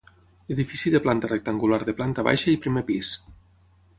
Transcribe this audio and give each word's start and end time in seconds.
Edifici 0.53 0.91
de 0.93 1.01
planta 1.07 1.29
rectangular 1.31 1.79
de 1.89 1.95
planta 2.01 2.25
baixa 2.31 2.51
i 2.55 2.61
primer 2.65 2.83
pis. 2.91 3.13